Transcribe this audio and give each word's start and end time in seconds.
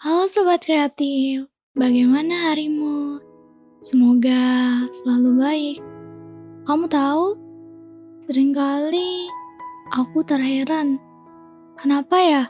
Halo 0.00 0.32
Sobat 0.32 0.64
Kreatif, 0.64 1.44
bagaimana 1.76 2.48
harimu? 2.48 3.20
Semoga 3.84 4.80
selalu 4.96 5.30
baik. 5.36 5.78
Kamu 6.64 6.88
tahu, 6.88 7.36
sering 8.24 8.56
kali 8.56 9.28
aku 9.92 10.24
terheran. 10.24 10.96
Kenapa 11.76 12.16
ya? 12.16 12.48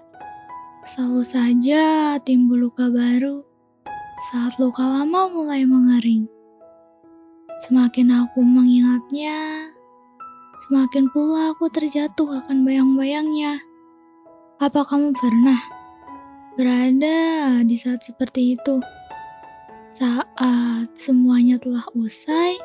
Selalu 0.86 1.26
saja 1.26 1.82
timbul 2.22 2.70
luka 2.70 2.86
baru 2.86 3.42
saat 4.30 4.54
luka 4.62 4.86
lama 4.86 5.26
mulai 5.34 5.66
mengering. 5.66 6.30
Semakin 7.66 8.14
aku 8.14 8.46
mengingatnya, 8.46 9.74
semakin 10.70 11.10
pula 11.10 11.50
aku 11.50 11.66
terjatuh 11.66 12.46
akan 12.46 12.62
bayang-bayangnya. 12.62 13.58
Apa 14.62 14.86
kamu 14.86 15.18
pernah 15.18 15.79
berada 16.58 17.60
di 17.62 17.76
saat 17.78 18.02
seperti 18.02 18.58
itu? 18.58 18.82
Saat 19.90 20.94
semuanya 20.94 21.58
telah 21.58 21.84
usai, 21.98 22.58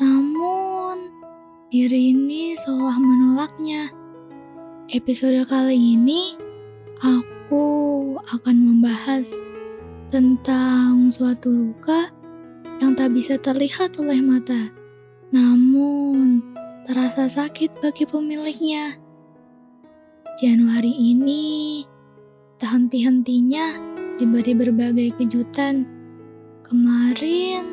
namun 0.00 1.12
diri 1.68 2.16
ini 2.16 2.56
seolah 2.56 2.96
menolaknya. 2.96 3.92
Episode 4.90 5.46
kali 5.46 5.94
ini, 5.94 6.34
aku 6.98 7.62
akan 8.18 8.56
membahas 8.56 9.30
tentang 10.10 11.14
suatu 11.14 11.46
luka 11.46 12.10
yang 12.82 12.98
tak 12.98 13.14
bisa 13.14 13.38
terlihat 13.38 13.94
oleh 14.02 14.18
mata, 14.18 14.72
namun 15.30 16.42
terasa 16.88 17.30
sakit 17.30 17.78
bagi 17.78 18.02
pemiliknya. 18.08 18.98
Januari 20.40 20.90
ini 20.90 21.84
tak 22.60 22.76
henti-hentinya 22.76 23.72
diberi 24.20 24.52
berbagai 24.52 25.16
kejutan. 25.16 25.88
Kemarin 26.60 27.64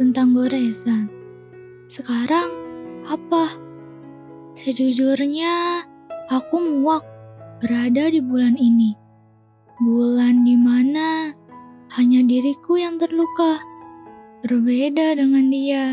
tentang 0.00 0.32
goresan, 0.32 1.12
sekarang 1.92 2.48
apa? 3.04 3.52
Sejujurnya, 4.56 5.84
aku 6.32 6.56
muak 6.58 7.04
berada 7.60 8.08
di 8.08 8.18
bulan 8.18 8.56
ini. 8.56 8.96
Bulan 9.78 10.42
di 10.42 10.56
mana 10.56 11.30
hanya 11.94 12.24
diriku 12.24 12.80
yang 12.80 12.96
terluka 12.96 13.60
berbeda 14.40 15.20
dengan 15.20 15.46
dia. 15.52 15.86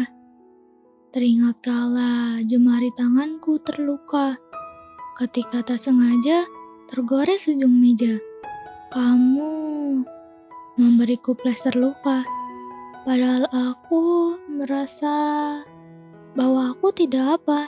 Teringat 1.12 1.60
kala 1.60 2.40
jemari 2.48 2.90
tanganku 2.96 3.60
terluka 3.60 4.40
ketika 5.20 5.62
tak 5.62 5.80
sengaja 5.84 6.48
tergores 6.88 7.52
ujung 7.52 7.76
meja. 7.76 8.18
Kamu 8.88 9.52
memberiku 10.80 11.36
plester 11.36 11.76
luka, 11.76 12.24
padahal 13.04 13.44
aku 13.52 14.40
merasa 14.48 15.60
bahwa 16.32 16.72
aku 16.72 16.96
tidak 16.96 17.44
apa. 17.44 17.68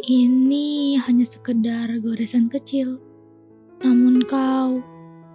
Ini 0.00 0.96
hanya 1.04 1.28
sekedar 1.28 1.92
goresan 2.00 2.48
kecil. 2.48 2.96
Namun 3.84 4.24
kau 4.24 4.80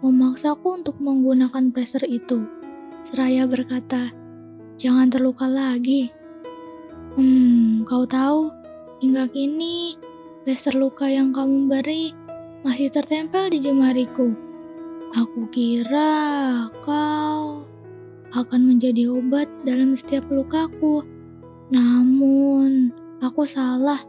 memaksaku 0.02 0.82
untuk 0.82 0.98
menggunakan 0.98 1.70
plester 1.70 2.02
itu. 2.10 2.42
Seraya 3.06 3.46
berkata, 3.46 4.10
Jangan 4.82 5.14
terluka 5.14 5.46
lagi. 5.46 6.10
Hmm, 7.14 7.86
kau 7.86 8.10
tahu, 8.10 8.50
hingga 9.06 9.30
kini 9.30 9.94
laser 10.50 10.74
luka 10.74 11.06
yang 11.06 11.30
kamu 11.30 11.70
beri 11.70 12.10
masih 12.66 12.90
tertempel 12.90 13.54
di 13.54 13.62
jemariku. 13.62 14.51
Aku 15.12 15.44
kira 15.52 16.72
kau 16.88 17.68
akan 18.32 18.62
menjadi 18.64 19.12
obat 19.12 19.52
dalam 19.68 19.92
setiap 19.92 20.24
lukaku. 20.32 21.04
Namun, 21.68 22.96
aku 23.20 23.44
salah. 23.44 24.00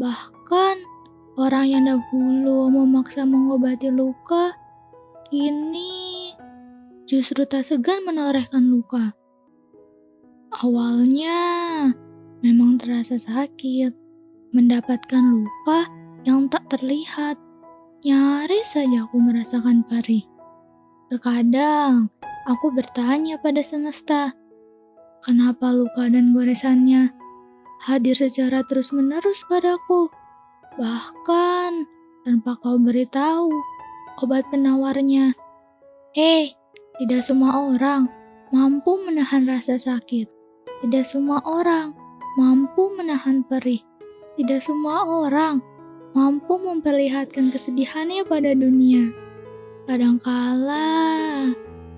Bahkan, 0.00 0.76
orang 1.36 1.66
yang 1.68 1.84
dahulu 1.84 2.72
memaksa 2.72 3.28
mengobati 3.28 3.92
luka, 3.92 4.56
kini 5.28 6.32
justru 7.04 7.44
tak 7.44 7.68
segan 7.68 8.08
menorehkan 8.08 8.64
luka. 8.64 9.12
Awalnya 10.56 11.36
memang 12.40 12.80
terasa 12.80 13.20
sakit, 13.20 13.92
mendapatkan 14.56 15.20
luka 15.20 15.84
yang 16.24 16.48
tak 16.48 16.64
terlihat. 16.72 17.36
Nyaris 18.04 18.76
saja 18.76 19.08
aku 19.08 19.16
merasakan 19.16 19.80
perih. 19.80 20.28
Terkadang 21.08 22.12
aku 22.44 22.68
bertanya 22.76 23.40
pada 23.40 23.64
semesta, 23.64 24.36
kenapa 25.24 25.72
luka 25.72 26.04
dan 26.12 26.36
goresannya 26.36 27.16
hadir 27.80 28.12
secara 28.12 28.60
terus-menerus 28.68 29.40
padaku, 29.48 30.12
bahkan 30.76 31.88
tanpa 32.28 32.60
kau 32.60 32.76
beritahu 32.76 33.48
obat 34.20 34.44
penawarnya. 34.52 35.32
Hei, 36.12 36.52
tidak 37.00 37.24
semua 37.24 37.56
orang 37.56 38.12
mampu 38.52 39.00
menahan 39.00 39.48
rasa 39.48 39.80
sakit. 39.80 40.28
Tidak 40.84 41.08
semua 41.08 41.40
orang 41.48 41.96
mampu 42.36 42.92
menahan 43.00 43.40
perih. 43.48 43.80
Tidak 44.36 44.60
semua 44.60 45.08
orang 45.08 45.64
mampu 46.14 46.62
memperlihatkan 46.62 47.50
kesedihannya 47.50 48.22
pada 48.22 48.54
dunia. 48.54 49.10
Kadangkala 49.90 51.50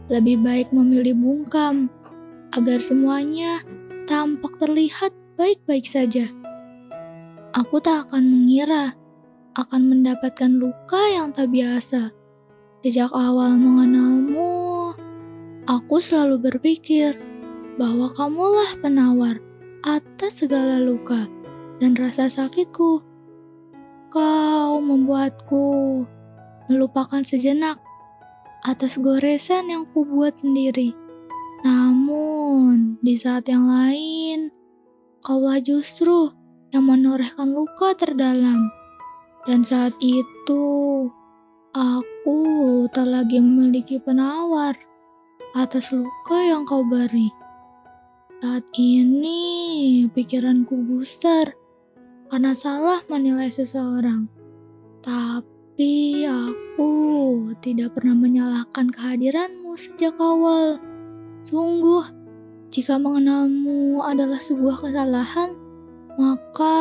lebih 0.08 0.40
baik 0.40 0.72
memilih 0.72 1.12
bungkam 1.12 1.92
agar 2.56 2.80
semuanya 2.80 3.60
tampak 4.08 4.56
terlihat 4.56 5.12
baik-baik 5.36 5.84
saja. 5.84 6.32
Aku 7.52 7.76
tak 7.84 8.08
akan 8.08 8.24
mengira 8.24 8.96
akan 9.56 9.82
mendapatkan 9.88 10.52
luka 10.52 11.00
yang 11.12 11.32
tak 11.32 11.52
biasa. 11.52 12.12
Sejak 12.84 13.12
awal 13.12 13.56
mengenalmu, 13.60 14.92
aku 15.68 15.96
selalu 16.00 16.40
berpikir 16.52 17.16
bahwa 17.76 18.08
kamulah 18.12 18.76
penawar 18.80 19.40
atas 19.84 20.44
segala 20.44 20.80
luka 20.80 21.28
dan 21.80 21.92
rasa 21.96 22.28
sakitku. 22.32 23.15
Kau 24.16 24.80
membuatku 24.80 25.68
melupakan 26.72 27.20
sejenak 27.20 27.76
atas 28.64 28.96
goresan 28.96 29.68
yang 29.68 29.84
kubuat 29.92 30.40
sendiri. 30.40 30.96
Namun, 31.60 32.96
di 33.04 33.12
saat 33.12 33.44
yang 33.44 33.68
lain, 33.68 34.48
kaulah 35.20 35.60
justru 35.60 36.32
yang 36.72 36.88
menorehkan 36.88 37.52
luka 37.52 37.92
terdalam. 37.92 38.72
Dan 39.44 39.60
saat 39.60 39.92
itu, 40.00 40.64
aku 41.76 42.40
tak 42.96 43.12
lagi 43.12 43.36
memiliki 43.36 44.00
penawar 44.00 44.80
atas 45.52 45.92
luka 45.92 46.40
yang 46.40 46.64
kau 46.64 46.80
beri. 46.88 47.28
Saat 48.40 48.64
ini 48.80 50.08
pikiranku 50.08 50.88
gusar 50.88 51.65
karena 52.26 52.52
salah 52.52 53.00
menilai 53.06 53.50
seseorang. 53.50 54.26
Tapi 55.02 56.26
aku 56.26 56.92
tidak 57.62 57.94
pernah 57.94 58.18
menyalahkan 58.18 58.90
kehadiranmu 58.90 59.78
sejak 59.78 60.18
awal. 60.18 60.82
Sungguh, 61.46 62.02
jika 62.74 62.98
mengenalmu 62.98 64.02
adalah 64.02 64.42
sebuah 64.42 64.82
kesalahan, 64.82 65.54
maka 66.18 66.76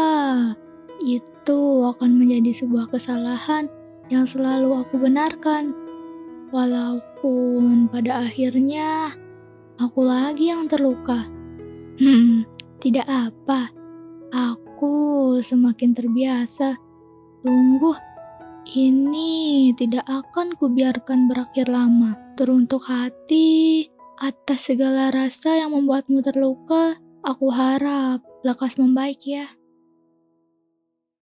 itu 1.05 1.61
akan 1.85 2.11
menjadi 2.17 2.65
sebuah 2.65 2.89
kesalahan 2.89 3.69
yang 4.09 4.25
selalu 4.25 4.81
aku 4.81 4.97
benarkan. 4.97 5.75
Walaupun 6.49 7.91
pada 7.91 8.25
akhirnya 8.25 9.13
aku 9.77 10.01
lagi 10.01 10.49
yang 10.49 10.65
terluka. 10.65 11.27
Hmm, 11.99 12.47
tidak 12.79 13.05
apa. 13.05 13.84
Semakin 15.39 15.95
terbiasa. 15.95 16.77
Tunggu, 17.41 17.95
ini 18.75 19.69
tidak 19.77 20.05
akan 20.09 20.57
kubiarkan 20.57 21.29
berakhir 21.29 21.69
lama. 21.69 22.17
Teruntuk 22.35 22.85
hati, 22.89 23.87
atas 24.19 24.71
segala 24.71 25.11
rasa 25.11 25.59
yang 25.59 25.75
membuatmu 25.75 26.23
terluka, 26.23 26.97
aku 27.21 27.51
harap 27.51 28.23
lekas 28.41 28.79
membaik 28.79 29.21
ya. 29.25 29.47